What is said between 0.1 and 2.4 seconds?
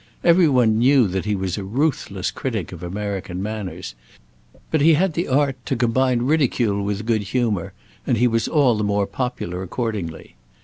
Every one knew that he was a ruthless